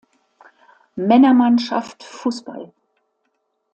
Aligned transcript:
Männermannschaft 0.95 2.01
Fußball. 2.03 2.73